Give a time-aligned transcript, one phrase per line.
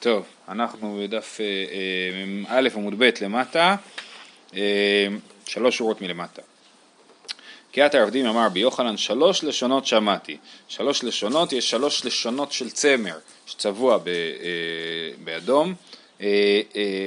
[0.00, 1.40] טוב, אנחנו בדף
[2.48, 3.76] א' עמוד ב' למטה,
[4.56, 5.06] אה,
[5.46, 6.42] שלוש שורות מלמטה.
[7.72, 10.36] קריאת העבדים אמר רבי יוחנן שלוש לשונות שמעתי.
[10.68, 14.14] שלוש לשונות, יש שלוש לשונות של צמר שצבוע ב, אה,
[15.24, 15.74] באדום,
[16.20, 16.60] אה,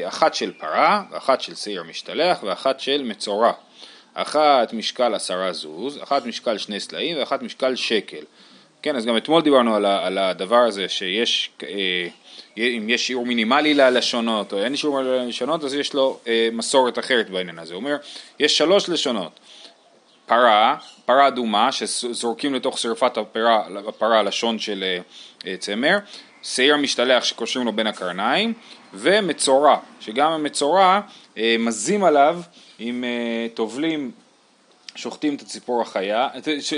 [0.08, 3.52] אחת של פרה, ואחת של שעיר משתלח, ואחת של מצורע.
[4.14, 8.24] אחת משקל עשרה זוז, אחת משקל שני סלעים, ואחת משקל שקל.
[8.84, 12.08] כן, אז גם אתמול דיברנו על, על הדבר הזה שיש, אה,
[12.58, 17.30] אם יש שיעור מינימלי ללשונות או אין שיעור ללשונות, אז יש לו אה, מסורת אחרת
[17.30, 17.74] בעניין הזה.
[17.74, 17.96] הוא אומר,
[18.40, 19.40] יש שלוש לשונות.
[20.26, 25.00] פרה, פרה אדומה, שזורקים לתוך שרפת הפרה, הפרה לשון של אה,
[25.48, 25.98] אה, צמר,
[26.44, 28.54] שעיר משתלח שקושרים לו בין הקרניים,
[28.94, 31.00] ומצורע, שגם המצורע
[31.38, 32.42] אה, מזים עליו
[32.80, 34.12] עם אה, טובלים,
[34.96, 36.28] שוחטים את הציפור החיה,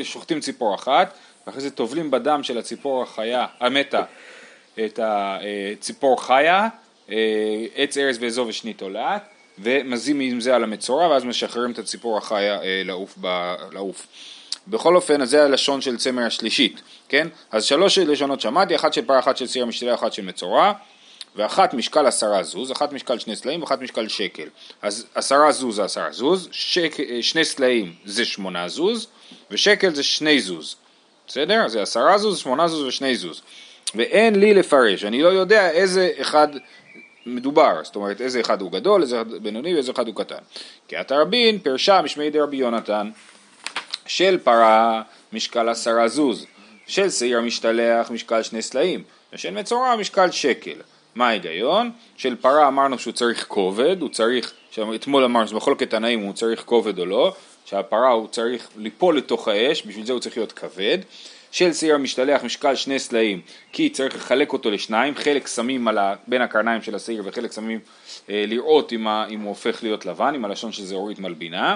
[0.03, 4.03] שוחטים ציפור אחת, ואחרי זה טובלים בדם של הציפור החיה, המתה,
[4.85, 6.67] את הציפור חיה,
[7.09, 9.27] אה, עץ ארז ואזוב ושני תולעת,
[9.59, 13.17] ומזים עם זה על המצורע, ואז משחררים את הציפור החיה אה, לעוף.
[13.21, 14.07] ב, לעוף.
[14.67, 17.27] בכל אופן, אז זה הלשון של צמר השלישית, כן?
[17.51, 20.73] אז שלוש לשונות שמעתי, אחת של פרה, אחת של סיר משתלה, אחת של מצורע,
[21.35, 24.47] ואחת משקל עשרה זוז, אחת משקל שני סלעים, ואחת משקל שקל.
[24.81, 29.07] אז עשרה זוז זה עשרה זוז, שק, אה, שני סלעים זה שמונה זוז,
[29.51, 30.75] ושקל זה שני זוז.
[31.27, 31.67] בסדר?
[31.67, 33.41] זה עשרה זוז, שמונה זוז ושני זוז.
[33.95, 36.47] ואין לי לפרש, אני לא יודע איזה אחד
[37.25, 40.43] מדובר, זאת אומרת איזה אחד הוא גדול, איזה אחד בינוני ואיזה אחד הוא קטן.
[40.87, 43.09] כי התרבין פרשה משמי דרבי יונתן
[44.05, 45.01] של פרה
[45.33, 46.45] משקל עשרה זוז,
[46.87, 50.77] של שעיר משתלח משקל שני סלעים, ושל מצורע משקל שקל.
[51.15, 51.91] מה ההיגיון?
[52.17, 54.53] של פרה אמרנו שהוא צריך כובד, הוא צריך,
[54.95, 57.33] אתמול אמרנו שבחולקת תנאים הוא צריך כובד או לא,
[57.65, 60.97] שהפרה הוא צריך ליפול לתוך האש, בשביל זה הוא צריך להיות כבד.
[61.51, 63.41] של שעיר המשתלח משקל שני סלעים,
[63.71, 67.79] כי צריך לחלק אותו לשניים, חלק שמים על ה, בין הקרניים של השעיר וחלק שמים
[68.29, 71.75] אה, לראות אם, ה, אם הוא הופך להיות לבן, עם הלשון של זהורית מלבינה.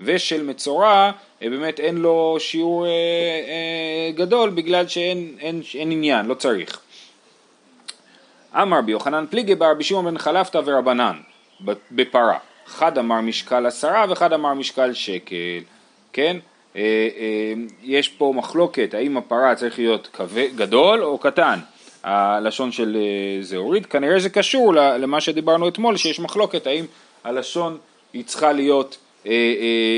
[0.00, 1.10] ושל מצורע
[1.42, 6.80] אה, באמת אין לו שיעור אה, אה, גדול בגלל שאין אין, אין עניין, לא צריך.
[8.62, 11.16] אמר בי יוחנן פליגי בר בשמעון בן חלפתא ורבנן
[11.90, 15.60] בפרה אחד אמר משקל עשרה ואחד אמר משקל שקל,
[16.12, 16.36] כן?
[16.76, 16.82] אה,
[17.18, 21.58] אה, יש פה מחלוקת האם הפרה צריך להיות כבד, גדול או קטן,
[22.02, 26.84] הלשון של אה, זהורית, כנראה זה קשור למה שדיברנו אתמול שיש מחלוקת האם
[27.24, 27.78] הלשון
[28.12, 28.96] היא צריכה להיות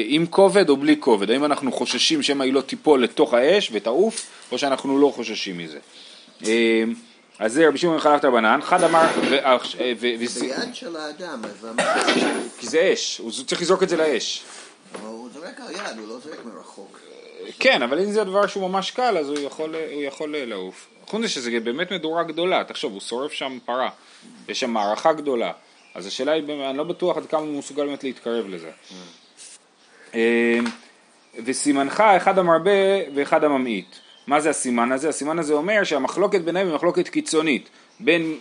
[0.07, 4.27] עם כובד או בלי כובד, האם אנחנו חוששים שמא היא לא תיפול לתוך האש ותעוף
[4.53, 5.79] או שאנחנו לא חוששים מזה.
[7.39, 9.07] אז זה רבי שמעון חלפת רבנן, אחד אמר...
[10.27, 11.43] זה יד של האדם.
[12.59, 14.45] כי זה אש, הוא צריך לזרוק את זה לאש.
[15.03, 17.01] הוא זורק על יד, הוא לא זורק מרחוק.
[17.59, 20.89] כן, אבל אם זה דבר שהוא ממש קל, אז הוא יכול, הוא יכול לעוף.
[21.07, 23.89] חוץ מזה שזה באמת מדורה גדולה, תחשוב, הוא שורף שם פרה,
[24.49, 25.53] יש שם מערכה גדולה,
[25.95, 28.71] אז השאלה היא, אני לא בטוח עד כמה הוא מסוגל באמת להתקרב לזה.
[30.15, 30.65] אמ,
[31.45, 32.71] וסימנך אחד המרבה
[33.15, 33.97] ואחד הממעיט.
[34.27, 35.09] מה זה הסימן הזה?
[35.09, 37.69] הסימן הזה אומר שהמחלוקת ביניהם היא מחלוקת קיצונית,
[38.01, 38.35] בין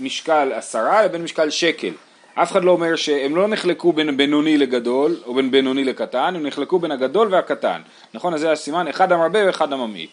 [0.00, 1.92] משקל עשרה לבין משקל שקל.
[2.34, 6.46] אף אחד לא אומר שהם לא נחלקו בין בינוני לגדול או בין בינוני לקטן, הם
[6.46, 7.80] נחלקו בין הגדול והקטן.
[8.14, 8.34] נכון?
[8.34, 10.10] אז זה הסימן, אחד המרבה ואחד הממעיט.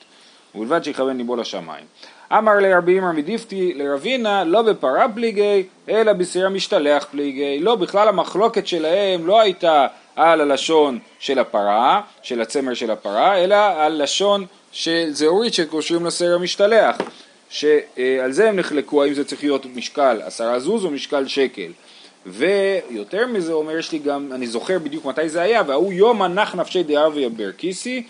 [0.56, 1.86] ובלבד שיכוון ליבו לשמיים.
[2.32, 8.68] אמר לרבי אמר מדיפתי לרבינה לא בפרה פליגי אלא בשעיר משתלח פליגי לא בכלל המחלוקת
[8.68, 15.08] שלהם לא הייתה על הלשון של הפרה, של הצמר של הפרה, אלא על לשון של
[15.12, 16.96] זהורית שקושרים לסעיר המשתלח
[17.50, 21.72] שעל זה הם נחלקו האם זה צריך להיות משקל עשרה זוז או משקל שקל
[22.28, 26.56] ויותר מזה אומר יש לי גם, אני זוכר בדיוק מתי זה היה, והוא יום הנח
[26.56, 28.04] נפשי דארביה ברקיסי,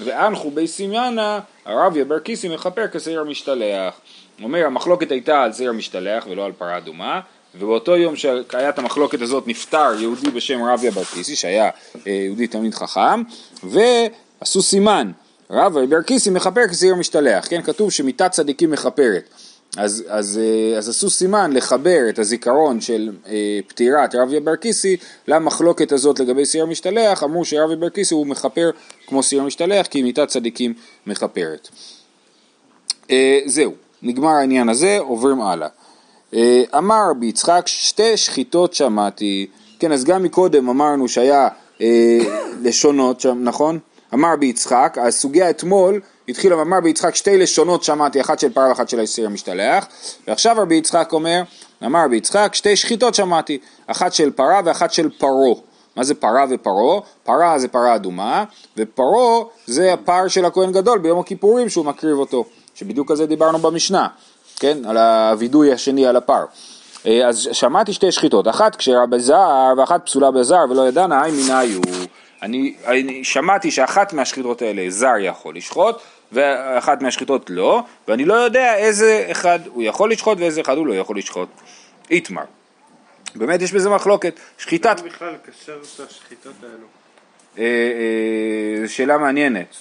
[0.00, 4.00] ואנחו בי סמיאנה, הרביה ברקיסי מכפר כשעיר המשתלח.
[4.42, 7.20] אומר המחלוקת הייתה על שעיר המשתלח ולא על פרה אדומה,
[7.54, 11.70] ובאותו יום שהיה את המחלוקת הזאת נפטר יהודי בשם רביה ברקיסי, שהיה
[12.06, 13.22] אה, יהודי תלמיד חכם,
[13.62, 15.10] ועשו סימן,
[15.50, 19.22] רביה ברקיסי מכפר כשעיר משתלח, כן, כתוב שמיתת צדיקים מכפרת.
[19.76, 24.96] אז, אז, אה, אז עשו סימן לחבר את הזיכרון של אה, פטירת רבי ברקיסי
[25.28, 28.70] למחלוקת הזאת לגבי סיר משתלח, אמרו שרבי ברקיסי הוא מכפר
[29.06, 30.74] כמו סיר משתלח כי מיתת צדיקים
[31.06, 31.68] מכפרת.
[33.10, 33.72] אה, זהו,
[34.02, 35.68] נגמר העניין הזה, עוברים הלאה.
[36.34, 39.46] אה, אמר רבי יצחק שתי שחיטות שמעתי,
[39.78, 41.48] כן אז גם מקודם אמרנו שהיה
[41.80, 42.18] אה,
[42.62, 43.78] לשונות שם, נכון?
[44.14, 48.88] אמר רבי יצחק, הסוגיה אתמול התחיל אמר ביצחק שתי לשונות שמעתי, אחת של פרה ואחת
[48.88, 49.86] של הסיר המשתלח,
[50.28, 51.42] ועכשיו רבי יצחק אומר,
[51.84, 55.62] אמר רבי יצחק שתי שחיטות שמעתי, אחת של פרה ואחת של פרו.
[55.96, 57.02] מה זה פרה ופרו?
[57.24, 58.44] פרה זה פרה אדומה,
[58.76, 63.58] ופרו זה הפר של הכהן גדול ביום הכיפורים שהוא מקריב אותו, שבדיוק על זה דיברנו
[63.58, 64.06] במשנה.
[64.56, 66.44] כן, על הווידוי השני על הפר.
[67.06, 71.80] אה, אז שמעתי שתי שחיטות, אחת כשרה בזר ואחת פסולה בזר ולא ידענה, היי מנהיו.
[72.42, 75.96] אני, אני שמעתי שאחת מהשחיטות האלה זר יכול לשחוט
[76.32, 80.94] ואחת מהשחיטות לא, ואני לא יודע איזה אחד הוא יכול לשחוט ואיזה אחד הוא לא
[80.94, 81.48] יכול לשחוט.
[82.10, 82.44] איתמר.
[83.34, 84.40] באמת יש בזה מחלוקת.
[84.58, 85.00] שחיטת...
[85.00, 86.86] למה בכלל לקשר את השחיטות האלו?
[87.58, 87.64] אה,
[88.82, 89.76] אה, שאלה מעניינת.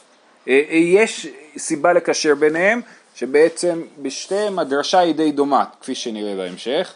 [0.48, 1.28] אה, אה, יש
[1.58, 2.82] סיבה לקשר ביניהם,
[3.16, 6.94] שבעצם בשתיהם הדרשה היא די דומה, כפי שנראה בהמשך.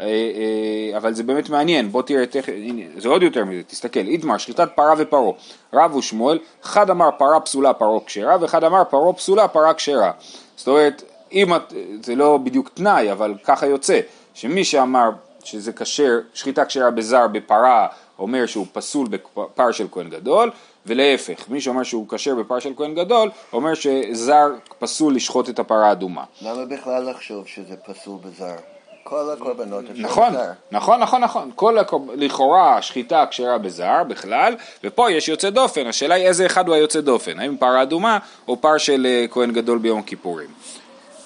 [0.00, 2.52] אה, אה, אבל זה באמת מעניין, בוא תראה תכף,
[2.96, 5.32] זה עוד יותר מזה, תסתכל, איתמר, שחיטת פרה ופרעה,
[5.72, 10.10] רב ושמואל, אחד אמר פרה פסולה פרעה כשרה, ואחד אמר פרעה פסולה פרה כשרה.
[10.56, 11.02] זאת אומרת,
[11.32, 11.72] אם את,
[12.02, 14.00] זה לא בדיוק תנאי, אבל ככה יוצא,
[14.34, 15.10] שמי שאמר
[15.44, 17.86] שזה כשר, שחיטה כשרה בזר בפרה,
[18.18, 20.50] אומר שהוא פסול בפר של כהן גדול,
[20.86, 25.88] ולהפך, מי שאומר שהוא כשר בפר של כהן גדול, אומר שזר פסול לשחוט את הפרה
[25.88, 26.24] האדומה.
[26.42, 28.75] למה בכלל לחשוב שזה פסול בזר?
[29.08, 30.50] כל הקורבנות אפשר נכון, בזר.
[30.72, 31.50] נכון, נכון, נכון.
[31.54, 32.06] כל הקור...
[32.14, 34.54] לכאורה השחיטה כשרה בזר בכלל,
[34.84, 35.86] ופה יש יוצא דופן.
[35.86, 38.18] השאלה היא איזה אחד הוא היוצא דופן, האם פרה אדומה
[38.48, 40.48] או פר של אה, כהן גדול ביום הכיפורים.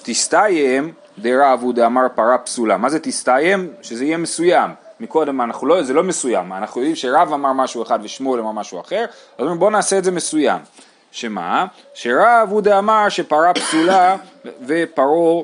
[0.03, 2.77] תסתיים דרב דאמר פרה פסולה.
[2.77, 3.69] מה זה תסתיים?
[3.81, 4.71] שזה יהיה מסוים.
[4.99, 8.79] מקודם אנחנו לא, זה לא מסוים, אנחנו יודעים שרב אמר משהו אחד ושמואל אמר משהו
[8.79, 9.05] אחר,
[9.37, 10.61] אז אומרים בואו נעשה את זה מסוים.
[11.11, 11.65] שמה?
[11.93, 14.15] שרב הוא דאמר שפרה פסולה
[14.65, 15.43] ופרעה,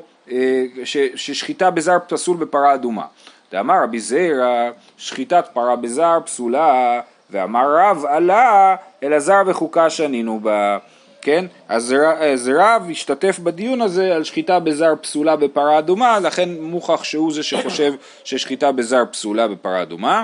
[0.84, 3.04] ש- ששחיטה בזר פסול בפרה אדומה.
[3.52, 10.78] דאמר רבי זירא שחיטת פרה בזר פסולה ואמר רב עלה אלעזר וחוקה שנינו בה.
[11.22, 11.44] כן?
[11.68, 17.32] אז אז רב השתתף בדיון הזה על שחיטה בזר פסולה בפרה אדומה, לכן מוכח שהוא
[17.32, 20.22] זה שחושב ששחיטה בזר פסולה בפרה אדומה.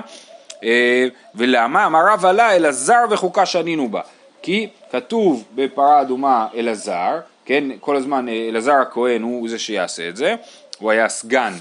[0.63, 1.85] אה, ולמה?
[1.85, 4.01] אמר רב עלה אלעזר וחוקה שנינו בה.
[4.41, 7.63] כי כתוב בפרה אדומה אלעזר, כן?
[7.79, 10.35] כל הזמן אה, אלעזר הכהן הוא זה שיעשה את זה,
[10.79, 11.53] הוא היה סגן.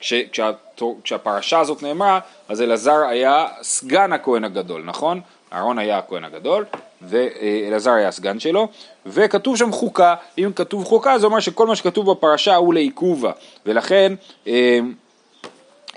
[0.00, 5.20] כש, כשהתור- כשהפרשה הזאת נאמרה, אז אלעזר היה סגן הכהן הגדול, נכון?
[5.52, 6.64] אהרון היה הכהן הגדול,
[7.02, 8.68] ואלעזר היה הסגן שלו,
[9.06, 13.32] וכתוב שם חוקה, אם כתוב חוקה זה אומר שכל מה שכתוב בפרשה הוא לעיכובה,
[13.66, 14.14] ולכן
[14.46, 14.78] אה,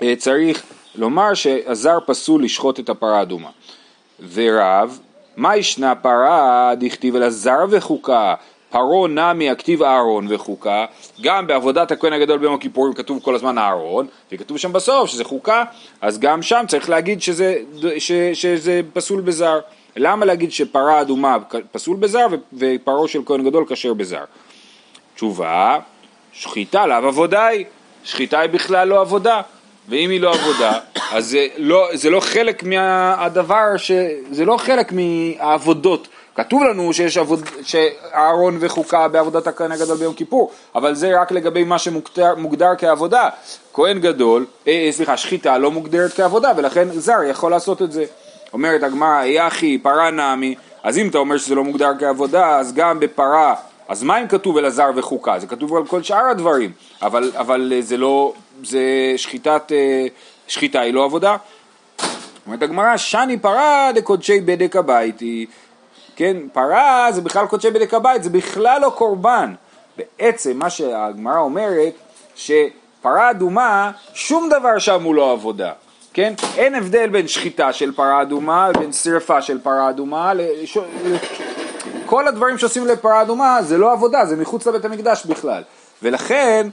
[0.02, 0.62] אה, צריך
[0.94, 3.50] לומר שהזר פסול לשחוט את הפרה האדומה.
[4.32, 4.98] ורב,
[5.36, 8.34] מה ישנה פרה דכתיב אלעזר וחוקה,
[8.76, 10.84] פרעה נמי הכתיב אהרון וחוקה,
[11.20, 15.64] גם בעבודת הכהן הגדול ביום הכיפורים כתוב כל הזמן אהרון, וכתוב שם בסוף שזה חוקה,
[16.00, 17.56] אז גם שם צריך להגיד שזה,
[17.98, 19.60] ש, שזה פסול בזר.
[19.96, 21.36] למה להגיד שפרה אדומה
[21.72, 24.24] פסול בזר ופרעה של כהן גדול כשר בזר?
[25.14, 25.78] תשובה,
[26.32, 27.64] שחיטה לאו עבודה היא,
[28.04, 29.40] שחיטה היא בכלל לא עבודה,
[29.88, 30.78] ואם היא לא עבודה,
[31.12, 33.90] אז זה לא, זה לא חלק מהדבר, ש,
[34.30, 36.08] זה לא חלק מהעבודות.
[36.36, 41.64] כתוב לנו שיש עבוד, שאהרון וחוקה בעבודת הכהן הגדול ביום כיפור, אבל זה רק לגבי
[41.64, 43.28] מה שמוגדר מוגדר כעבודה.
[43.72, 48.04] כהן גדול, אה, אה, סליחה, שחיטה לא מוגדרת כעבודה, ולכן זר יכול לעשות את זה.
[48.52, 53.00] אומרת הגמרא, יחי פרה נמי, אז אם אתה אומר שזה לא מוגדר כעבודה, אז גם
[53.00, 53.54] בפרה,
[53.88, 55.38] אז מה אם כתוב אלעזר וחוקה?
[55.38, 56.72] זה כתוב על כל שאר הדברים,
[57.02, 58.32] אבל, אבל אה, זה לא,
[58.64, 58.80] זה
[59.16, 60.06] שחיטת, אה,
[60.48, 61.36] שחיטה היא לא עבודה.
[62.46, 65.46] אומרת הגמרא, שני פרה דקודשי בדק הביתי,
[66.16, 69.54] כן, פרה זה בכלל קודשי בדק הבית, זה בכלל לא קורבן.
[69.96, 71.92] בעצם מה שהגמרא אומרת,
[72.34, 75.72] שפרה אדומה, שום דבר שם הוא לא עבודה.
[76.12, 76.34] כן?
[76.56, 80.34] אין הבדל בין שחיטה של פרה אדומה לבין שרפה של פרה אדומה.
[80.34, 80.78] לש...
[82.06, 85.62] כל הדברים שעושים לפרה אדומה זה לא עבודה, זה מחוץ לבית המקדש בכלל.
[86.02, 86.68] ולכן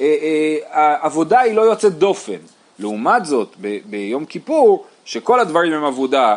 [0.00, 2.38] אה, אה, העבודה היא לא יוצאת דופן.
[2.78, 6.36] לעומת זאת, ב- ביום כיפור, שכל הדברים הם עבודה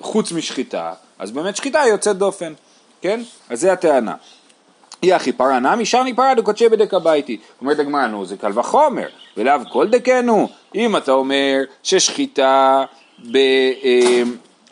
[0.00, 2.52] חוץ משחיטה, אז באמת שחיטה יוצאת דופן,
[3.00, 3.20] כן?
[3.50, 4.14] אז זה הטענה.
[5.02, 7.38] יחי פרה נמי שני פרה דקודשי בדק הביתי.
[7.60, 10.48] אומרת הגמרא, נו זה קל וחומר, ולאו כל דקנו.
[10.74, 12.84] אם אתה אומר ששחיטה
[13.32, 13.36] ב...
[13.84, 14.22] אה,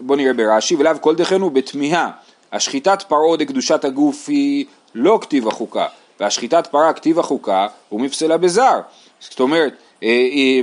[0.00, 2.11] בוא נראה ברש"י, ולאו כל דקנו בתמיהה.
[2.52, 4.64] השחיטת פרעה דקדושת הגוף היא
[4.95, 5.87] לא כתיב החוקה,
[6.21, 8.81] והשחיטת פרה כתיב החוקה ומפסלה בזר.
[9.21, 10.61] זאת אומרת, אה, אה,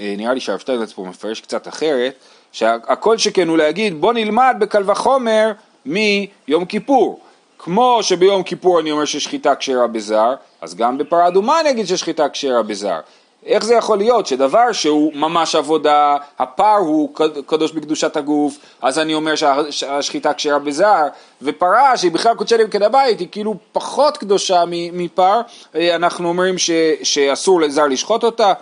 [0.00, 2.14] אה, נראה לי שהרב שטיינזרץ פה מפרש קצת אחרת,
[2.52, 5.52] שהכל שכן הוא להגיד בוא נלמד בקל וחומר
[5.86, 7.20] מיום כיפור.
[7.58, 12.28] כמו שביום כיפור אני אומר ששחיטה כשרה בזר, אז גם בפרה אדומה אני אגיד ששחיטה
[12.28, 13.00] כשרה בזר.
[13.46, 17.14] איך זה יכול להיות שדבר שהוא ממש עבודה, הפר הוא
[17.46, 21.02] קדוש בקדושת הגוף, אז אני אומר שה- שהשחיטה כשרה בזר,
[21.42, 25.40] ופרה שהיא בכלל קודשי לבקד הבית, היא כאילו פחות קדושה מפר,
[25.74, 26.70] אה, אנחנו אומרים ש-
[27.02, 28.52] שאסור לזר לשחוט אותה.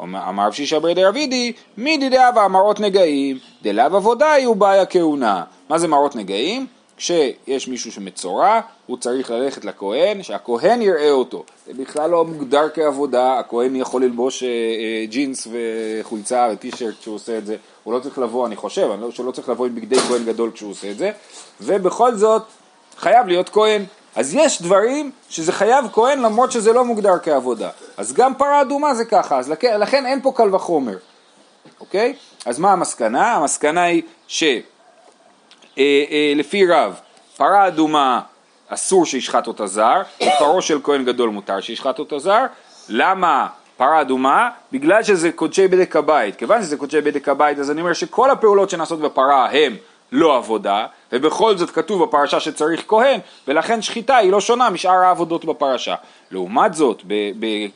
[0.00, 5.44] אמר רב שישא בר דרבידי, מי דידאה ואמרות נגעים, דלאו עבודה היא ובעיה כהונה.
[5.68, 6.66] מה זה מראות נגעים?
[6.98, 11.44] כשיש מישהו שמצורע, הוא צריך ללכת לכהן, שהכהן יראה אותו.
[11.66, 17.38] זה בכלל לא מוגדר כעבודה, הכהן יכול ללבוש אה, אה, ג'ינס וחולצה וטישרט כשהוא עושה
[17.38, 19.74] את זה, הוא לא צריך לבוא, אני חושב, אני לא, שהוא לא צריך לבוא עם
[19.74, 21.10] בגדי כהן גדול כשהוא עושה את זה,
[21.60, 22.42] ובכל זאת
[22.96, 23.84] חייב להיות כהן.
[24.16, 27.70] אז יש דברים שזה חייב כהן למרות שזה לא מוגדר כעבודה.
[27.98, 30.96] אז גם פרה אדומה זה ככה, אז לכן, לכן אין פה קל וחומר,
[31.80, 32.14] אוקיי?
[32.46, 33.34] אז מה המסקנה?
[33.34, 34.62] המסקנה היא שלפי
[35.78, 37.00] אה, רב,
[37.36, 38.20] פרה אדומה
[38.68, 42.44] אסור שישחט אותה זר, ופרו של כהן גדול מותר שישחט אותה זר.
[42.88, 44.50] למה פרה אדומה?
[44.72, 46.36] בגלל שזה קודשי בדק הבית.
[46.36, 49.76] כיוון שזה קודשי בדק הבית, אז אני אומר שכל הפעולות שנעשות בפרה הם
[50.12, 55.44] לא עבודה, ובכל זאת כתוב בפרשה שצריך כהן, ולכן שחיטה היא לא שונה משאר העבודות
[55.44, 55.94] בפרשה.
[56.30, 57.02] לעומת זאת,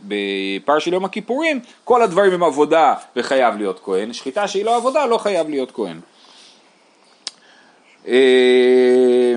[0.02, 5.06] בפר של יום הכיפורים, כל הדברים הם עבודה וחייב להיות כהן, שחיטה שהיא לא עבודה
[5.06, 6.00] לא חייב להיות כהן.
[8.08, 9.34] אה,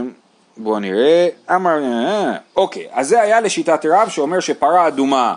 [0.58, 5.34] בואו נראה, אמר, אה, אוקיי, אז זה היה לשיטת רב שאומר שפרה אדומה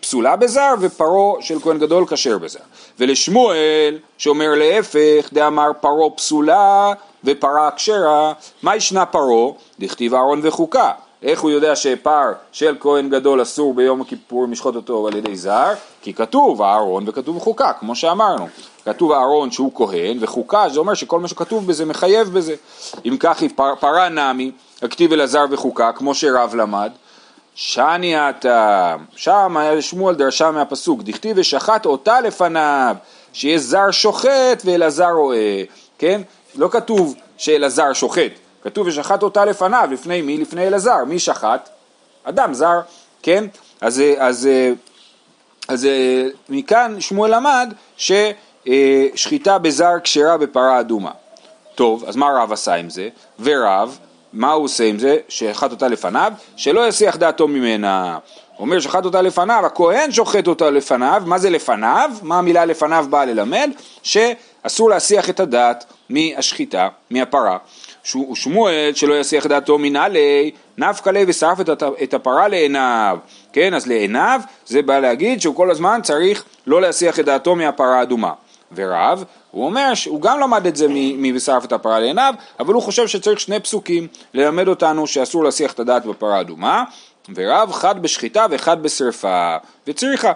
[0.00, 2.60] פסולה בזר ופרו של כהן גדול כשר בזר.
[2.98, 6.92] ולשמואל שאומר להפך, דאמר פרו פסולה
[7.26, 9.56] ופרה כשרה, מה ישנה פרו?
[9.80, 10.90] דכתיב אהרון וחוקה.
[11.22, 15.72] איך הוא יודע שפר של כהן גדול אסור ביום הכיפור לשחוט אותו על ידי זר?
[16.02, 18.48] כי כתוב אהרון וכתוב חוקה, כמו שאמרנו.
[18.84, 22.54] כתוב אהרון שהוא כהן, וחוקה זה אומר שכל מה שכתוב בזה מחייב בזה.
[23.04, 24.50] אם כך היא פר, פרה נמי,
[24.82, 26.90] הכתיב אלעזר וחוקה, כמו שרב למד.
[27.54, 32.96] שני אתה, שם שמואל דרשה מהפסוק, דכתיב ושחט אותה לפניו,
[33.32, 35.62] שיהיה זר שוחט ואלעזר רואה,
[35.98, 36.22] כן?
[36.58, 38.32] לא כתוב שאלעזר שוחט,
[38.62, 40.38] כתוב ושחט אותה לפניו, לפני מי?
[40.38, 41.68] לפני אלעזר, מי שחט?
[42.24, 42.80] אדם זר,
[43.22, 43.44] כן?
[43.80, 44.48] אז, אז, אז,
[45.68, 45.88] אז
[46.48, 51.10] מכאן שמואל למד ששחיטה בזר כשרה בפרה אדומה.
[51.74, 53.08] טוב, אז מה רב עשה עם זה?
[53.40, 53.98] ורב
[54.32, 55.16] מה הוא עושה עם זה?
[55.28, 58.18] שחט אותה לפניו, שלא יסיח דעתו ממנה.
[58.56, 62.10] הוא אומר שחט אותה לפניו, הכהן שוחט אותה לפניו, מה זה לפניו?
[62.22, 63.70] מה המילה לפניו באה ללמד?
[64.66, 67.58] שאסור להסיח את הדעת מהשחיטה, מהפרה.
[68.34, 71.58] שמואל שלא יסיח דעתו מנהלי, נפקא ליה ושרף
[72.02, 73.18] את הפרה לעיניו.
[73.52, 77.98] כן, אז לעיניו זה בא להגיד שהוא כל הזמן צריך לא להסיח את דעתו מהפרה
[77.98, 78.32] האדומה.
[78.74, 83.06] ורב, הוא אומר שהוא גם למד את זה מבשרף את הפרה לעיניו, אבל הוא חושב
[83.06, 86.84] שצריך שני פסוקים ללמד אותנו שאסור להסיח את הדעת בפרה אדומה,
[87.34, 89.56] ורב חד בשחיטה ואחד בשרפה,
[89.86, 90.32] וצריכה.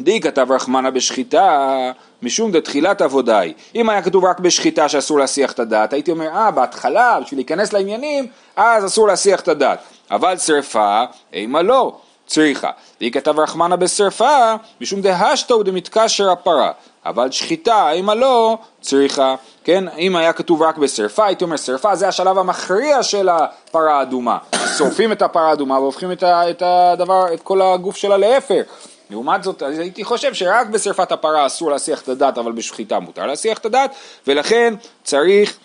[0.00, 1.92] די כתב רחמנה בשחיטה,
[2.24, 3.52] משום דתחילת עבודי.
[3.74, 7.72] אם היה כתוב רק בשחיטה שאסור להסיח את הדעת, הייתי אומר, אה, בהתחלה, בשביל להיכנס
[7.72, 8.26] לעניינים,
[8.56, 9.78] אז אסור להסיח את הדעת.
[10.10, 11.96] אבל שרפה, אימה לא.
[12.26, 12.70] צריכה.
[13.00, 16.70] והיא כתב רחמנה בשרפה, משום דהשתא דמתקשר הפרה.
[17.06, 22.08] אבל שחיטה, אם לא, צריכה, כן, אם היה כתוב רק בשרפה, הייתי אומר שרפה זה
[22.08, 24.38] השלב המכריע של הפרה האדומה.
[24.78, 28.62] שורפים את הפרה האדומה והופכים את, ה, את הדבר, את כל הגוף שלה לאפר.
[29.10, 33.58] לעומת זאת, הייתי חושב שרק בשרפת הפרה אסור להסיח את הדת, אבל בשחיטה מותר להסיח
[33.58, 33.94] את הדת,
[34.26, 35.58] ולכן צריך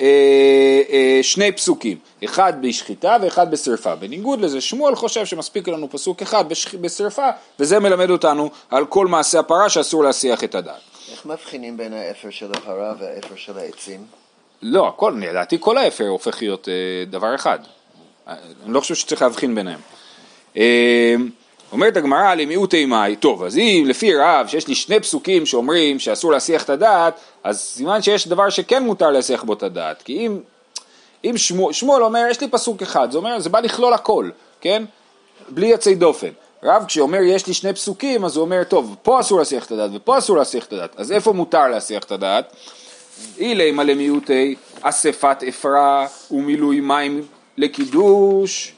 [0.00, 0.06] אה,
[0.90, 3.94] אה, שני פסוקים, אחד בשחיטה ואחד בשרפה.
[3.94, 6.44] בניגוד לזה, שמואל חושב שמספיק לנו פסוק אחד
[6.80, 7.28] בשרפה,
[7.60, 10.80] וזה מלמד אותנו על כל מעשה הפרה שאסור להסיח את הדעת.
[11.12, 14.04] איך מבחינים בין האפר של הפרה והאפר של העצים?
[14.62, 17.58] לא, הכל, לדעתי כל האפר הופך להיות אה, דבר אחד.
[18.26, 19.80] אני לא חושב שצריך להבחין ביניהם.
[20.56, 21.14] אה,
[21.74, 26.32] אומרת הגמרא למיעוטי מאי, טוב, אז אם לפי רב שיש לי שני פסוקים שאומרים שאסור
[26.32, 27.14] להסיח את הדעת,
[27.44, 30.40] אז סימן שיש דבר שכן מותר להסיח בו את הדעת, כי אם,
[31.24, 34.84] אם שמואל, שמואל אומר, יש לי פסוק אחד, זה אומר, זה בא לכלול הכל, כן?
[35.48, 36.28] בלי יוצאי דופן.
[36.62, 39.90] רב כשאומר יש לי שני פסוקים, אז הוא אומר, טוב, פה אסור להסיח את הדעת
[39.94, 42.52] ופה אסור להסיח את הדעת, אז איפה מותר להסיח את הדעת?
[43.38, 43.92] אילי מלא
[44.80, 47.22] אספת אפרה ומילוי מים
[47.56, 48.73] לקידוש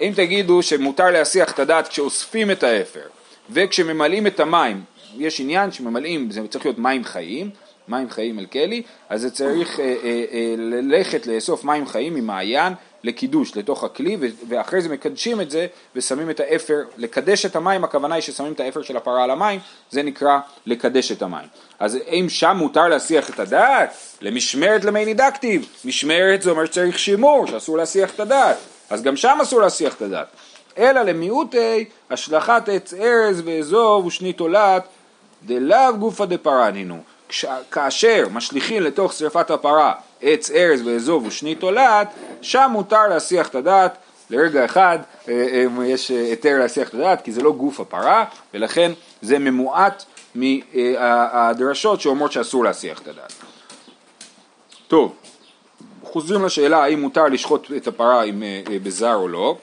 [0.00, 3.06] אם תגידו שמותר להסיח את הדעת כשאוספים את האפר
[3.50, 4.82] וכשממלאים את המים,
[5.18, 7.50] יש עניין שממלאים, זה צריך להיות מים חיים,
[7.88, 12.72] מים חיים אל כלי, אז זה צריך אה, אה, אה, ללכת לאסוף מים חיים ממעיין
[13.04, 14.16] לקידוש, לתוך הכלי,
[14.48, 15.66] ואחרי זה מקדשים את זה
[15.96, 19.60] ושמים את האפר, לקדש את המים, הכוונה היא ששמים את האפר של הפרה על המים,
[19.90, 21.48] זה נקרא לקדש את המים.
[21.78, 27.46] אז אם שם מותר להסיח את הדעת, למשמרת למי נידקטיב, משמרת זה אומר שצריך שימור,
[27.46, 28.56] שאסור להסיח את הדעת.
[28.90, 30.26] אז גם שם אסור להסיח את הדעת.
[30.78, 34.82] אלא למיעוטי השלכת עץ ארז ואזוב ושני תולעת
[35.46, 37.02] דלאו גופא דפרנינו.
[37.70, 39.92] כאשר משליכים לתוך שרפת הפרה
[40.22, 42.08] עץ ארז ואזוב ושני תולעת,
[42.42, 43.96] שם מותר להסיח את הדעת.
[44.30, 48.92] לרגע אחד אה, אה, יש היתר להסיח את הדעת כי זה לא גוף הפרה ולכן
[49.22, 50.04] זה ממועט
[50.34, 53.32] מהדרשות שאומרות שאסור להסיח את הדעת.
[54.88, 55.14] טוב,
[56.12, 59.56] חוזרים לשאלה האם מותר לשחוט את הפרה עם, אה, אה, בזר או לא.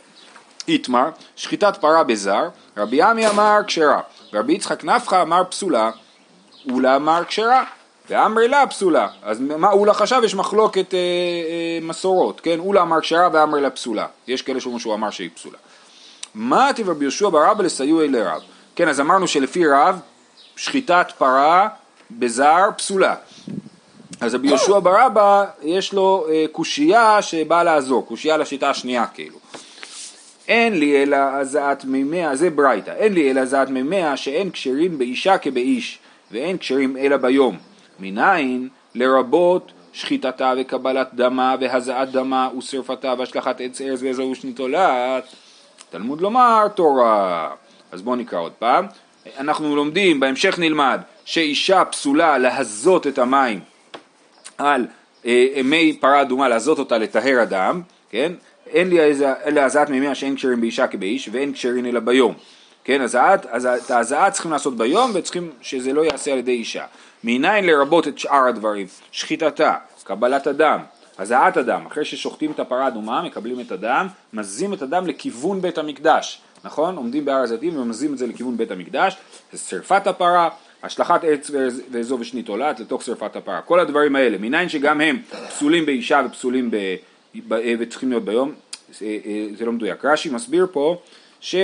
[0.68, 4.01] איתמר, שחיטת פרה בזר, רבי עמי אמר כשרה,
[4.34, 5.92] ורבי יצחק נפחא אמר פסולה,
[6.72, 7.63] אולה אמר כשרה,
[8.10, 9.08] ואמרי לה פסולה.
[9.24, 10.22] אז מה אולה חשב?
[10.24, 12.60] יש מחלוקת אה, אה, מסורות, כן?
[12.60, 14.06] אולה אמר כשרה ואמרי לה פסולה.
[14.27, 15.58] יש כאלה שאומרים שהוא אמר שהיא פסולה.
[16.36, 18.42] מה תיבר ביהושע ברבא לסיועי לרב?
[18.75, 20.00] כן, אז אמרנו שלפי רב,
[20.56, 21.70] שחיטת פרה
[22.12, 23.16] בזר פסולה.
[24.22, 29.38] אז רבי יהושע ברבא יש לו אה, קושייה שבאה לעזור, קושייה לשיטה השנייה כאילו.
[30.48, 35.38] אין לי אלא הזעת מימיה, זה ברייתא, אין לי אלא הזעת מימיה שאין כשרים באישה
[35.38, 36.00] כבאיש
[36.32, 37.58] ואין כשרים אלא ביום.
[38.00, 45.24] מניין לרבות שחיטתה וקבלת דמה והזעת דמה ושרפתה והשלכת עץ ארז ואזור ושניתולת.
[45.90, 47.50] תלמוד לומר תורה.
[47.92, 48.86] אז בואו נקרא עוד פעם.
[49.38, 53.60] אנחנו לומדים, בהמשך נלמד, שאישה פסולה להזות את המים
[54.58, 54.88] על
[55.26, 58.32] אה, מי פרה אדומה, להזות אותה לטהר אדם, כן?
[58.70, 59.00] אין לי
[59.46, 62.34] אלא הזעת מימיה שאין כשרים באישה כבאיש ואין כשרים אלא ביום.
[62.84, 66.86] כן, הזעת, אז את ההזעה צריכים לעשות ביום וצריכים שזה לא ייעשה על ידי אישה.
[67.24, 70.80] מניין לרבות את שאר הדברים, שחיטתה, קבלת הדם,
[71.20, 75.78] הזעת הדם, אחרי ששוחטים את הפרה האדומה, מקבלים את הדם, מזים את הדם לכיוון בית
[75.78, 76.96] המקדש, נכון?
[76.96, 79.18] עומדים בהר הזיתים ומזים את זה לכיוון בית המקדש,
[79.56, 80.50] שרפת הפרה,
[80.88, 81.51] השלכת עץ
[81.91, 86.72] ואזוב ושנית עולת לתוך שרפת הפרה, כל הדברים האלה, מניין שגם הם פסולים באישה ופסולים
[86.72, 86.77] ב...
[87.48, 87.75] ב...
[87.79, 88.53] וצריכים להיות ביום,
[89.00, 89.06] זה,
[89.58, 90.06] זה לא מדויק.
[90.06, 90.98] רש"י מסביר פה
[91.39, 91.56] ש...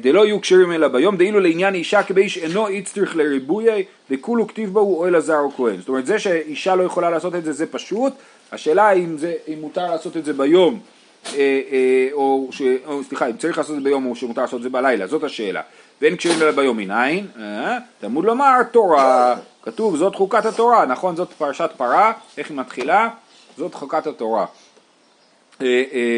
[0.00, 4.80] דלא יהיו כשרים אלא ביום, דאילו לעניין אישה כבאיש אינו איצטריך לריבויי, דכולו כתיב בו
[4.80, 5.76] הוא אוהל הזר או כהן.
[5.80, 8.12] זאת אומרת, זה שאישה לא יכולה לעשות את זה, זה פשוט.
[8.52, 10.80] השאלה אם, זה, אם מותר לעשות את זה ביום,
[11.26, 14.58] אה, אה, או, ש, או סליחה, אם צריך לעשות את זה ביום או שמותר לעשות
[14.58, 15.62] את זה בלילה, זאת השאלה.
[16.02, 17.78] ואין כשרים אלא ביום אה?
[18.00, 21.16] תלמוד לומר תורה, כתוב זאת חוקת התורה, נכון?
[21.16, 23.08] זאת פרשת פרה, איך היא מתחילה?
[23.56, 24.46] זאת חוקת התורה.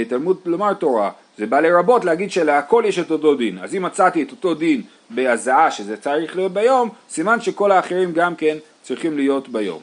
[0.09, 3.59] תלמוד לומר תורה, זה בא לרבות להגיד שלהכל יש את אותו דין.
[3.59, 8.37] אז אם מצאתי את אותו דין בהזעה שזה צריך להיות ביום, סימן שכל האחרים גם
[8.37, 9.83] כן צריכים להיות ביום.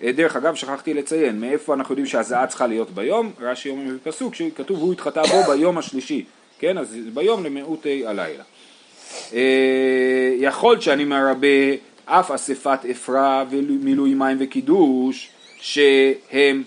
[0.00, 3.32] דרך אגב, שכחתי לציין, מאיפה אנחנו יודעים שהזעה צריכה להיות ביום?
[3.40, 6.24] רש"י אומר בפסוק שכתוב הוא התחטא בו ביום השלישי,
[6.58, 6.78] כן?
[6.78, 8.44] אז ביום למיעוטי הלילה.
[10.38, 11.48] יכול שאני מרבה
[12.04, 16.62] אף אספת אפרה ומילוי מים וקידוש שהם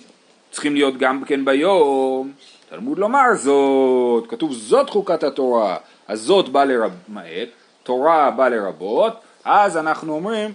[0.51, 2.31] צריכים להיות גם כן ביום,
[2.69, 7.49] תלמוד לומר זאת, כתוב זאת חוקת התורה, אז זאת בא לרמאת,
[7.83, 9.13] תורה בא לרבות,
[9.45, 10.51] אז אנחנו אומרים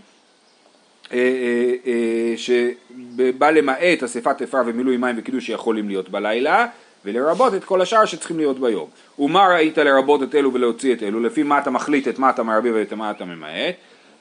[1.13, 6.67] אה, אה, אה, שבא למעט אספת אפר ומילוי מים וקידוש שיכולים להיות בלילה,
[7.05, 8.89] ולרבות את כל השאר שצריכים להיות ביום.
[9.19, 11.21] ומה ראית לרבות את אלו ולהוציא את אלו?
[11.21, 13.75] לפי מה אתה מחליט את מה אתה מרבה ואת מה אתה ממעט?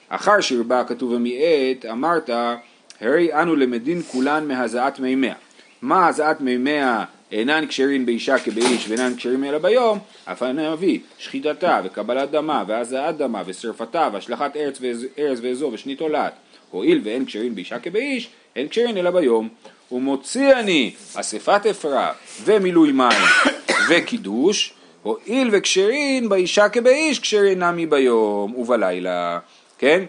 [0.10, 2.30] אחר שהרבה כתוב ומיעט, אמרת,
[3.02, 5.34] הרי אנו למדין כולן מהזעת מימיה.
[5.82, 12.32] מה הזעת מימיה אינן כשרים באישה כבאיש ואינן כשרים אלא ביום, אף מביא שחיטתה וקבלת
[12.32, 14.52] דמה והזעת דמה ושרפתה והשלכת
[15.20, 16.34] ארץ ואזור ושנית עולת,
[16.72, 19.50] הואיל ואין כשרים באישה כבאיש, אין כשרים אלא ביום.
[19.92, 23.22] ומוציא אני אספת אפרה ומילוי מים
[23.90, 24.74] וקידוש,
[25.04, 29.40] הואיל וכשרין באישה כבאיש כשרין נמי ביום ובלילה,
[29.78, 30.04] כן?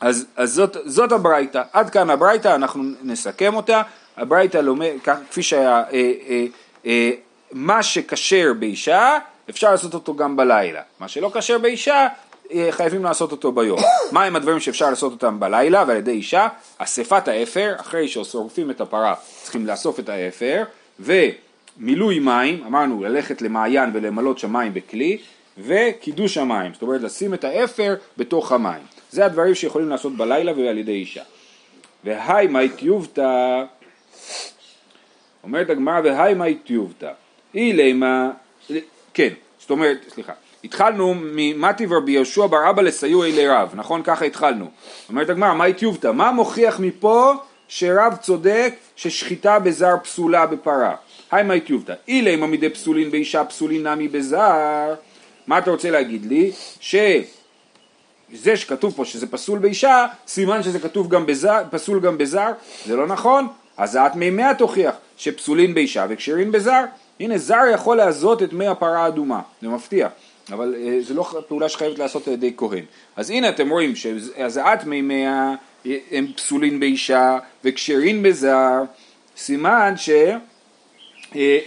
[0.00, 3.82] אז, אז זאת, זאת הברייתא, עד כאן הברייתא, אנחנו נסכם אותה,
[4.16, 4.92] הברייתא לומד,
[5.30, 6.44] כפי שהיה, אה, אה,
[6.86, 7.10] אה,
[7.52, 9.18] מה שכשר באישה,
[9.50, 10.82] אפשר לעשות אותו גם בלילה.
[11.00, 12.08] מה שלא כשר באישה,
[12.70, 13.78] חייבים לעשות אותו ביום.
[14.12, 16.48] מה הם הדברים שאפשר לעשות אותם בלילה ועל ידי אישה?
[16.78, 20.64] אספת האפר, אחרי ששורפים את הפרה צריכים לאסוף את האפר,
[21.00, 25.18] ומילוי מים, אמרנו ללכת למעיין ולמלות שמיים בכלי,
[25.58, 28.82] וקידוש המים, זאת אומרת לשים את האפר בתוך המים.
[29.10, 31.22] זה הדברים שיכולים לעשות בלילה ועל ידי אישה.
[32.04, 33.62] והי מי טיובתא
[35.42, 37.12] אומרת הגמרא והי מאי טיובתא,
[37.54, 38.30] אילימה,
[39.14, 39.28] כן,
[39.60, 40.32] זאת אומרת, סליחה,
[40.64, 44.02] התחלנו ממטיב רבי יהושע בר אבא לסיוע אלי רב, נכון?
[44.02, 44.70] ככה התחלנו.
[45.08, 47.32] אומרת הגמרא, מאי טיובתא, מה מוכיח מפה
[47.68, 50.94] שרב צודק ששחיטה בזר פסולה בפרה?
[51.30, 54.94] היי מאי טיובתא, אילימה מדי פסולין באישה פסולין נמי בזר,
[55.46, 56.52] מה אתה רוצה להגיד לי?
[56.80, 56.96] ש...
[58.34, 62.50] זה שכתוב פה שזה פסול באישה, סימן שזה כתוב גם בזר, פסול גם בזר,
[62.86, 66.84] זה לא נכון, אז את מימיה תוכיח שפסולים באישה וכשרים בזר.
[67.20, 70.08] הנה זר יכול להזות את מי הפרה האדומה, זה מפתיע,
[70.52, 72.84] אבל אה, זה לא פעולה שחייבת לעשות על ידי כהן.
[73.16, 75.54] אז הנה אתם רואים שהזעת מימיה
[76.10, 78.82] הם פסולים באישה וכשרים בזר,
[79.36, 80.36] סימן שזה
[81.36, 81.58] אה,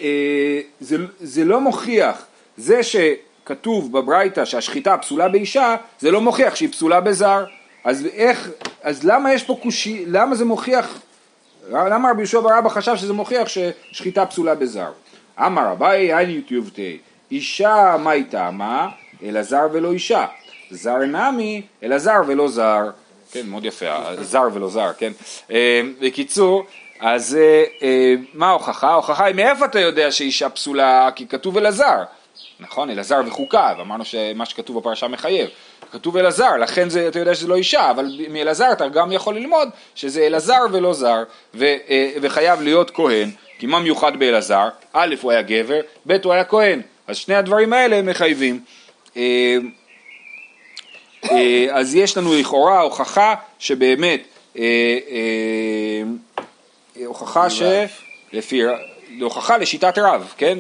[1.38, 2.26] אה, לא מוכיח,
[2.58, 7.46] זה שכתוב בברייתא שהשחיטה פסולה באישה, זה לא מוכיח שהיא פסולה בזר.
[7.84, 8.50] אז איך,
[8.84, 11.02] אז למה יש פה קושי, למה זה מוכיח
[11.70, 14.92] למה רבי יהושע בר אבא חשב שזה מוכיח ששחיטה פסולה בזר?
[15.40, 16.98] אמר אביי הייני טיובתי
[17.32, 18.90] אישה מה איתה מה?
[19.24, 20.26] אלא זר ולא אישה.
[20.70, 22.90] זר נמי אלא זר ולא זר.
[23.32, 23.86] כן מאוד יפה
[24.22, 25.12] זר ולא זר כן.
[25.52, 26.66] אה, בקיצור
[27.00, 28.90] אז אה, אה, מה ההוכחה?
[28.90, 31.10] ההוכחה היא מאיפה אתה יודע שאישה פסולה?
[31.16, 32.04] כי כתוב אלעזר.
[32.60, 35.50] נכון אלעזר וחוקה ואמרנו שמה שכתוב בפרשה מחייב.
[35.92, 39.70] כתוב אלעזר, לכן זה, אתה יודע שזה לא אישה, אבל מאלעזר אתה גם יכול ללמוד
[39.96, 41.24] שזה אלעזר ולא זר,
[41.56, 41.66] ו,
[42.22, 44.70] וחייב להיות כהן, כי מה מיוחד באלעזר?
[44.94, 48.60] א', הוא היה גבר, ב', הוא היה כהן, אז שני הדברים האלה מחייבים.
[49.18, 49.58] אה,
[51.32, 54.28] אה, אז יש לנו לכאורה הוכחה שבאמת,
[57.06, 57.62] הוכחה ש...
[58.34, 58.62] לפי,
[59.22, 60.58] הוכחה לשיטת רב, כן?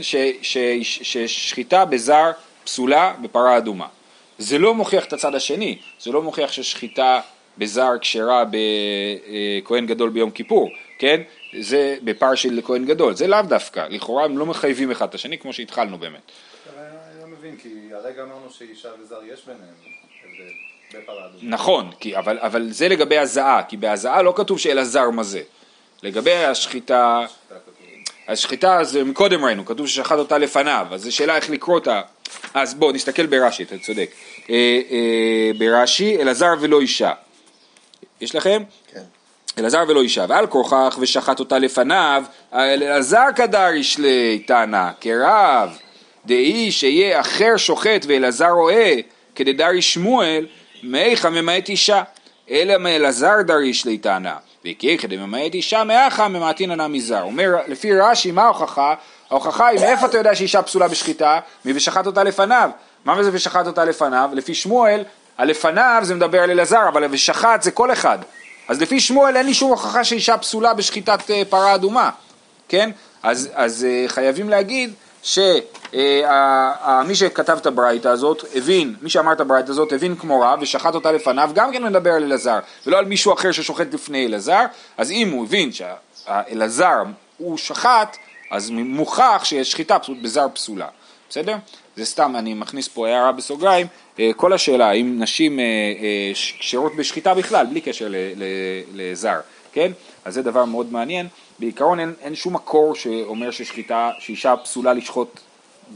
[1.03, 2.31] ששחיטה בזר
[2.63, 3.87] פסולה בפרה אדומה.
[4.37, 7.19] זה לא מוכיח את הצד השני, זה לא מוכיח ששחיטה
[7.57, 8.43] בזר כשרה
[9.63, 11.21] בכהן גדול ביום כיפור, כן?
[11.59, 15.37] זה בפר של כהן גדול, זה לאו דווקא, לכאורה הם לא מחייבים אחד את השני
[15.37, 16.31] כמו שהתחלנו באמת.
[16.77, 19.73] אני לא מבין, כי הרגע אמרנו שאישה וזר יש ביניהם
[20.93, 21.39] הבדל.
[21.41, 25.41] נכון, כי, אבל, אבל זה לגבי הזעה, כי בהזעה לא כתוב שאלעזר מזה.
[26.03, 27.25] לגבי השחיטה,
[28.27, 32.01] השחיטה, זה מקודם ראינו, כתוב ששחט אותה לפניו, אז זו שאלה איך לקרוא אותה.
[32.53, 34.09] אז בואו נסתכל ברש"י, אתה צודק.
[34.49, 37.11] אה, אה, ברש"י, אלעזר ולא אישה.
[38.21, 38.63] יש לכם?
[38.93, 39.03] כן.
[39.59, 45.77] אלעזר ולא אישה, ועל כורכך ושחט אותה לפניו, אלעזר קדריש ליתנה, כרב,
[46.25, 48.95] דאי שיהיה אחר שוחט ואלעזר רואה,
[49.35, 50.47] כדדרי שמואל,
[50.83, 52.03] מאיכה ממעט אישה,
[52.49, 54.35] אלא מאלעזר דריש ליתנה.
[54.65, 56.27] וכיכא דממעט אישה מאחה
[56.59, 57.21] ענה מזר.
[57.21, 58.93] אומר, לפי רש"י, מה ההוכחה?
[59.29, 61.39] ההוכחה היא מאיפה אתה יודע שאישה פסולה בשחיטה?
[61.65, 62.69] מי ושחט אותה לפניו.
[63.05, 64.29] מה זה ושחט אותה לפניו?
[64.33, 65.03] לפי שמואל,
[65.37, 68.17] הלפניו זה מדבר על אלעזר, אבל ושחט זה כל אחד.
[68.67, 72.09] אז לפי שמואל אין לי שום הוכחה שאישה פסולה בשחיטת אה, פרה אדומה,
[72.69, 72.91] כן?
[73.23, 74.93] אז, אז אה, חייבים להגיד
[75.23, 75.61] שמי
[75.93, 80.95] אה, שכתב את הברייתא הזאת הבין, מי שאמר את הברייתא הזאת הבין כמו רב ושחט
[80.95, 84.65] אותה לפניו, גם כן מדבר על אלעזר, ולא על מישהו אחר ששוחט לפני אלעזר,
[84.97, 87.03] אז אם הוא הבין שאלעזר
[87.37, 88.17] הוא שחט,
[88.51, 90.87] אז מוכח שיש שחיטה בזר פסולה,
[91.29, 91.55] בסדר?
[91.95, 93.87] זה סתם, אני מכניס פה הערה בסוגריים,
[94.19, 95.59] אה, כל השאלה האם נשים
[96.59, 98.13] כשרות בשחיטה בכלל, בלי קשר
[98.93, 99.39] לזר,
[99.71, 99.91] כן?
[100.25, 101.27] אז זה דבר מאוד מעניין.
[101.59, 105.39] בעיקרון אין, אין שום מקור שאומר ששחיטה, שאישה פסולה לשחוט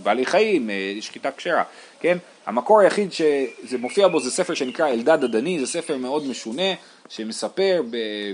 [0.04, 1.64] בעלי חיים, אה, שחיטה כשרה,
[2.00, 2.18] כן?
[2.46, 6.74] המקור היחיד שזה מופיע בו זה ספר שנקרא אלדד הדני, זה ספר מאוד משונה
[7.10, 7.84] שמספר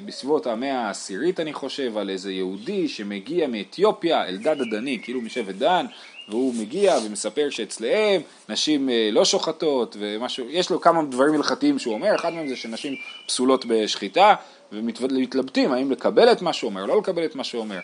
[0.06, 5.86] בסביבות המאה העשירית אני חושב על איזה יהודי שמגיע מאתיופיה, אלדד הדני, כאילו משבט דן,
[6.32, 11.94] והוא מגיע ומספר שאצלם נשים אה, לא שוחטות ומשהו, יש לו כמה דברים הלכתיים שהוא
[11.94, 12.96] אומר, אחד מהם זה שנשים
[13.28, 14.36] פסולות בשחיטה
[14.72, 17.80] ומתלבטים האם לקבל את מה שהוא אומר, לא לקבל את מה שהוא אומר.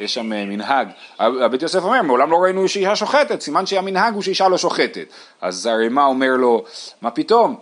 [0.00, 4.22] יש שם אה, מנהג, הבית יוסף אומר, מעולם לא ראינו שאישה שוחטת, סימן שהמנהג הוא
[4.22, 5.06] שאישה לא שוחטת.
[5.40, 6.64] אז הרימה אומר לו,
[7.02, 7.56] מה פתאום,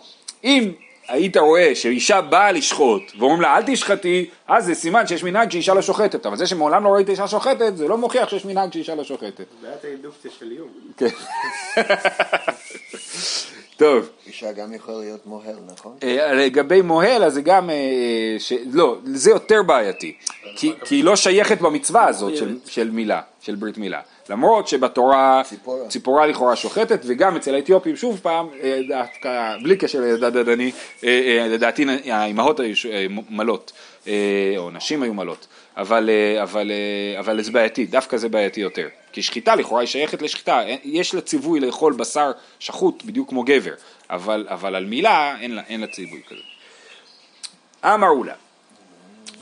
[0.45, 0.73] אם
[1.09, 5.75] היית רואה שאישה באה לשחוט ואומרים לה אל תשחטי, אז זה סימן שיש מנהג שאישה
[5.75, 8.95] לא שוחטת, אבל זה שמעולם לא ראית אישה שוחטת, זה לא מוכיח שיש מנהג שאישה
[8.95, 9.45] לא שוחטת.
[9.63, 10.69] היה האינדוקציה של איום.
[10.97, 11.07] כן.
[13.77, 14.09] טוב.
[14.27, 15.97] אישה גם יכולה להיות מוהל, נכון?
[16.03, 18.53] אה, לגבי מוהל, אז זה גם, אה, ש...
[18.73, 20.17] לא, זה יותר בעייתי,
[20.57, 22.33] כי היא לא שייכת במצווה הזאת
[22.67, 24.01] של מילה, של ברית מילה.
[24.31, 30.01] למרות שבתורה ציפורה, ציפורה לכאורה שוחטת וגם אצל האתיופים שוב פעם, אה, דווקא בלי קשר
[30.01, 30.73] לדעתי,
[31.51, 32.75] לדעתי האימהות היו
[33.31, 33.73] מלות,
[34.57, 36.11] או נשים היו מלות, אבל,
[36.43, 36.71] אבל,
[37.19, 38.89] אבל זה בעייתי, דווקא זה בעייתי יותר.
[39.13, 43.75] כי שחיטה לכאורה היא שייכת לשחיטה, יש לה ציווי לאכול בשר שחוט בדיוק כמו גבר,
[44.11, 46.43] אבל, אבל על מילה אין לה, אין לה ציווי כזה.
[47.85, 48.35] אמרו לה.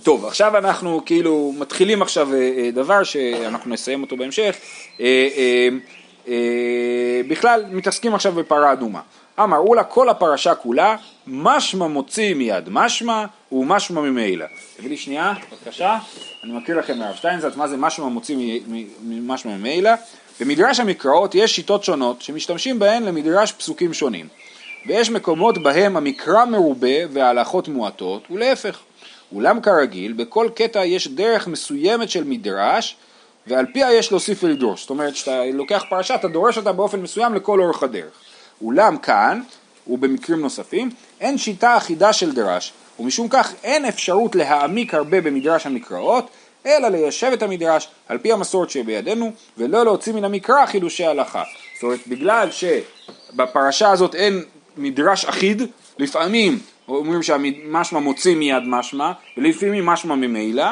[0.05, 4.57] טוב, עכשיו אנחנו כאילו מתחילים עכשיו אה, אה, דבר שאנחנו נסיים אותו בהמשך.
[5.01, 5.69] אה,
[7.29, 9.01] בכלל מתעסקים עכשיו בפרה אדומה.
[9.41, 14.47] אמרו לה כל הפרשה כולה משמע מוציא מיד משמע ומשמע ממילא.
[14.77, 15.99] תביא לי שנייה, בבקשה.
[16.45, 18.61] אני מכיר לכם מהרב שטיינזלץ מה זה משמע מוציא
[19.03, 19.91] ממשמע ממילא.
[20.41, 24.29] במדרש המקראות יש שיטות שונות שמשתמשים בהן למדרש פסוקים שונים.
[24.87, 28.81] ויש מקומות בהם המקרא מרובה וההלכות מועטות ולהפך.
[29.33, 32.97] אולם כרגיל בכל קטע יש דרך מסוימת של מדרש
[33.47, 34.81] ועל פיה יש להוסיף ולדרוש.
[34.81, 38.13] זאת אומרת שאתה לוקח פרשה אתה דורש אותה באופן מסוים לכל אורך הדרך.
[38.63, 39.41] אולם כאן
[39.87, 46.31] ובמקרים נוספים אין שיטה אחידה של דרש ומשום כך אין אפשרות להעמיק הרבה במדרש המקראות
[46.67, 51.43] אלא ליישב את המדרש על פי המסורת שבידינו ולא להוציא מן המקרא חידושי הלכה.
[51.75, 54.45] זאת אומרת בגלל שבפרשה הזאת אין
[54.77, 55.63] מדרש אחיד
[55.99, 60.65] לפעמים אומרים שהמשמע מוציא מיד משמע ולפעמים משמע ממילא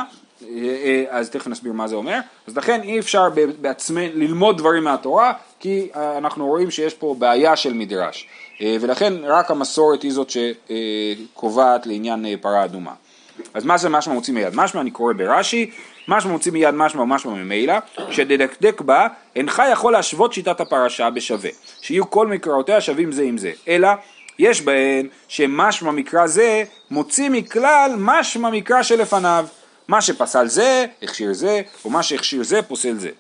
[0.50, 2.18] אה, אז תכף נסביר מה זה אומר.
[2.46, 3.28] אז לכן אי אפשר
[3.60, 8.26] בעצמנו ללמוד דברים מהתורה, כי אה, אנחנו רואים שיש פה בעיה של מדרש.
[8.60, 12.92] אה, ולכן רק המסורת היא זאת שקובעת לעניין פרה אדומה.
[13.54, 14.54] אז מה זה משמע מוציא מיד?
[14.54, 15.70] משמע אני קורא ברש"י,
[16.08, 17.74] משמע מוציא מיד משמע ומשמע ממילא,
[18.10, 23.52] שדדקדק בה, אינך יכול להשוות שיטת הפרשה בשווה, שיהיו כל מקראותיה שווים זה עם זה,
[23.68, 23.88] אלא
[24.42, 29.46] יש בהן שמשמע מקרא זה מוציא מכלל משמע מקרא שלפניו.
[29.88, 33.10] מה שפסל זה, הכשיר זה, או מה שהכשיר זה, פוסל זה.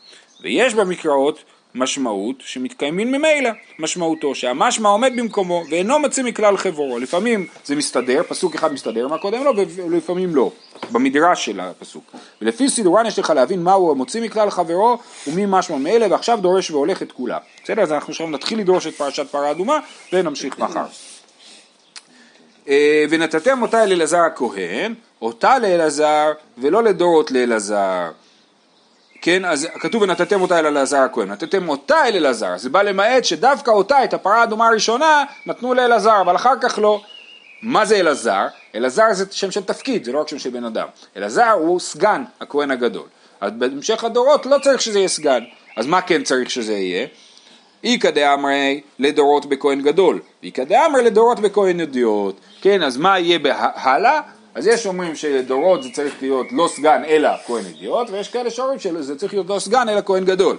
[0.40, 7.76] ויש במקראות משמעות שמתקיימים ממילא, משמעותו שהמשמע עומד במקומו ואינו מציא מכלל חברו, לפעמים זה
[7.76, 10.50] מסתדר, פסוק אחד מסתדר מה קודם לו ולפעמים לא,
[10.92, 12.14] במדרש של הפסוק.
[12.42, 17.02] ולפי סידורן יש לך להבין מהו המוציא מכלל חברו ומי משמע מאלה ועכשיו דורש והולך
[17.02, 17.40] את כולם.
[17.64, 17.82] בסדר?
[17.82, 19.78] אז אנחנו עכשיו נתחיל לדרוש את פרשת פרה אדומה
[20.12, 20.84] ונמשיך מחר.
[22.68, 28.10] אה, ונתתם אותה אל אלעזר הכהן, אותה לאלעזר ולא לדורות לאלעזר.
[29.22, 33.24] כן, אז כתוב ונתתם אותה אל אלעזר הכהן, נתתם אותה אל אלעזר, זה בא למעט
[33.24, 37.02] שדווקא אותה, את הפרה האדומה הראשונה, נתנו לאלעזר, אבל אחר כך לא.
[37.62, 38.46] מה זה אלעזר?
[38.74, 40.86] אלעזר זה שם של תפקיד, זה לא רק שם של בן אדם.
[41.16, 43.06] אלעזר הוא סגן הכהן הגדול.
[43.40, 45.44] אז בהמשך הדורות לא צריך שזה יהיה סגן.
[45.76, 47.06] אז מה כן צריך שזה יהיה?
[47.84, 52.40] איכא דאמרי לדורות בכהן גדול, ואיכא דאמרי לדורות בכהן ידיעות.
[52.60, 53.38] כן, אז מה יהיה
[53.74, 54.20] הלאה?
[54.54, 58.78] אז יש אומרים שדורות זה צריך להיות לא סגן אלא כהן ידיעות, ויש כאלה שאומרים
[58.78, 60.56] שזה צריך להיות לא סגן אלא כהן גדול.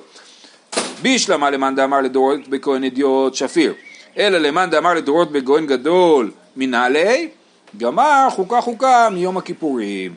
[1.01, 3.73] בישלמה למאן דאמר לדורות בכהן ידיעות שפיר,
[4.17, 7.29] אלא למאן דאמר לדורות בכהן גדול מנהלי,
[7.77, 10.13] גמר חוקה חוקה מיום הכיפורים.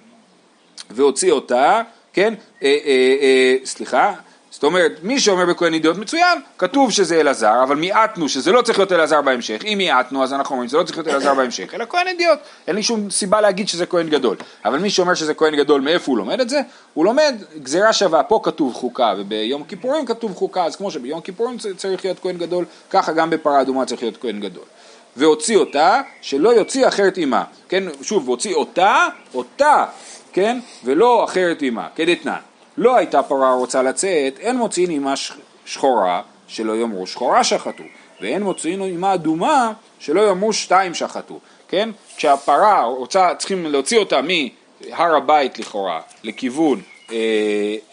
[0.90, 4.12] והוציא אותה, כן, אה, אה, אה, סליחה,
[4.56, 8.78] זאת אומרת, מי שאומר בכהן ידיעות מצוין, כתוב שזה אלעזר, אבל מיעטנו שזה לא צריך
[8.78, 9.64] להיות אלעזר בהמשך.
[9.64, 12.38] אם מיעטנו, אז אנחנו אומרים שזה לא צריך להיות אלעזר בהמשך, אלא כהן ידיעות.
[12.66, 14.36] אין לי שום סיבה להגיד שזה כהן גדול.
[14.64, 16.60] אבל מי שאומר שזה כהן גדול, מאיפה הוא לומד את זה?
[16.94, 21.56] הוא לומד גזירה שווה, פה כתוב חוקה, וביום כיפורים כתוב חוקה, אז כמו שביום כיפורים
[21.76, 24.64] צריך להיות כהן גדול, ככה גם בפרה אדומה צריך להיות כהן גדול.
[25.16, 27.44] והוציא אותה, שלא יוציא אחרת עמה.
[27.68, 29.84] כן, שוב, והוציא אותה, אותה,
[30.32, 32.55] כן, ולא אחרת עמה, כדתנן.
[32.76, 35.14] לא הייתה פרה רוצה לצאת, אין מוציאין עמה
[35.64, 37.82] שחורה, שלא יאמרו שחורה שחטו,
[38.20, 41.90] ואין מוציאין עמה אדומה, שלא יאמרו שתיים שחטו, כן?
[42.16, 46.80] כשהפרה רוצה, צריכים להוציא אותה מהר הבית לכאורה, לכיוון
[47.12, 47.16] אה,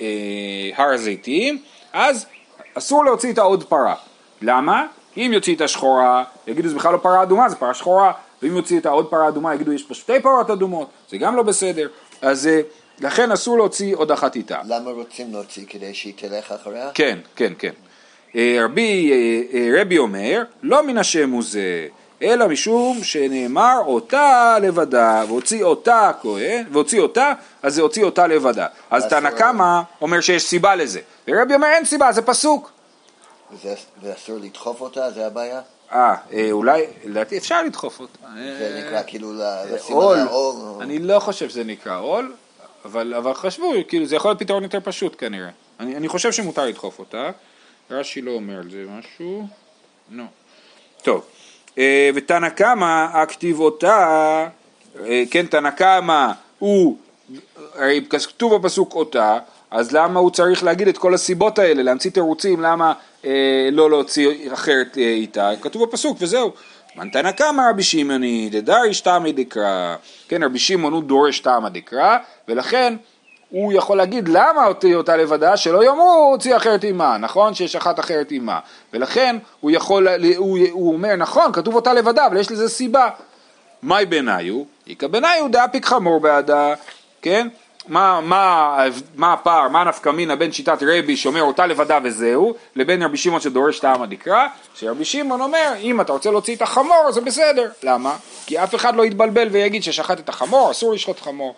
[0.01, 1.61] אה, הר הזיתים,
[1.93, 2.25] אז
[2.73, 3.95] אסור להוציא את העוד פרה.
[4.41, 4.85] למה?
[5.17, 8.79] אם יוציא את השחורה, יגידו זה בכלל לא פרה אדומה, זה פרה שחורה, ואם יוציא
[8.79, 11.87] את העוד פרה אדומה, יגידו יש פה שתי פרות אדומות, זה גם לא בסדר.
[12.21, 12.61] אז אה,
[12.99, 14.61] לכן אסור להוציא עוד אחת איתה.
[14.65, 15.65] למה רוצים להוציא?
[15.69, 16.89] כדי שהיא תלך אחריה?
[16.93, 17.71] כן, כן, כן.
[18.35, 19.11] אה, רבי,
[19.53, 21.87] אה, רבי אומר, לא מן השם הוא זה,
[22.21, 28.67] אלא משום שנאמר אותה לבדה, והוציא אותה כהן, והוציא אותה, אז זה הוציא אותה לבדה.
[28.91, 32.71] אז תנא קמא אומר שיש סיבה לזה, ורבי אומר אין סיבה, זה פסוק.
[34.01, 35.61] ואסור לדחוף אותה, זה הבעיה?
[35.91, 36.15] אה,
[36.51, 38.17] אולי, לדעתי אפשר לדחוף אותה.
[38.35, 39.33] זה נקרא כאילו
[39.71, 40.17] לשים עול.
[40.81, 42.33] אני לא חושב שזה נקרא עול,
[42.85, 45.49] אבל, אבל חשבו, כאילו זה יכול להיות פתרון יותר פשוט כנראה.
[45.79, 47.31] אני, אני חושב שמותר לדחוף אותה,
[47.91, 49.47] רש"י לא אומר על זה משהו,
[50.11, 50.23] לא.
[51.03, 51.25] טוב,
[51.77, 54.47] אה, ותנא קמא, הכתיב אותה,
[55.05, 56.97] אה, כן, תנא קמא הוא,
[57.75, 59.37] הרי כתוב בפסוק אותה,
[59.71, 62.93] אז למה הוא צריך להגיד את כל הסיבות האלה, להמציא תירוצים, למה
[63.25, 66.51] אה, לא להוציא אחרת אה, איתה, כתוב בפסוק וזהו.
[66.95, 69.95] מנתנא קמא רבי שמעוני דדריש תמי דקרא,
[70.27, 72.95] כן רבי שמעון הוא דורש תמא דקרא ולכן
[73.49, 77.99] הוא יכול להגיד למה הוציא אותה לבדה שלא יאמרו הוציא אחרת עימה, נכון שיש אחת
[77.99, 78.59] אחרת עימה
[78.93, 83.09] ולכן הוא יכול, הוא, הוא אומר נכון כתוב אותה לבדה אבל יש לזה סיבה
[83.83, 84.63] מאי בעיניו?
[84.89, 86.73] איכא בעיניו דאפיק חמור בעדה,
[87.21, 87.47] כן?
[87.87, 88.77] מה, מה,
[89.15, 93.41] מה הפער, מה הנפקא מינה בין שיטת רבי שאומר אותה לבדה וזהו, לבין רבי שמעון
[93.41, 98.15] שדורש טעם הדקרא, שרבי שמעון אומר אם אתה רוצה להוציא את החמור זה בסדר, למה?
[98.45, 101.55] כי אף אחד לא יתבלבל ויגיד ששחט את החמור, אסור לשחוט חמור,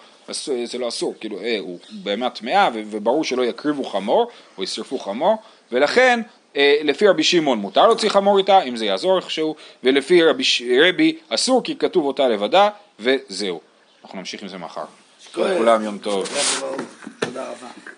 [0.66, 5.38] זה לא אסור, כאילו אה, הוא בהמה טמאה וברור שלא יקריבו חמור או ישרפו חמור,
[5.72, 6.22] ולכן
[6.56, 10.44] אה, לפי רבי שמעון מותר להוציא חמור איתה, אם זה יעזור איכשהו, ולפי רבי,
[10.82, 13.60] רבי אסור כי כתוב אותה לבדה, וזהו.
[14.04, 14.86] אנחנו נמשיך עם זה מחר.
[15.38, 16.28] לכולם יום טוב.
[17.20, 17.95] תודה רבה.